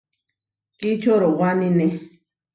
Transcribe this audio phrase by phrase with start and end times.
[0.79, 1.87] Kičorowánine.